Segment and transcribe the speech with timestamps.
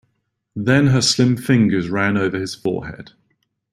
[0.55, 3.11] Then her slim fingers ran over his forehead.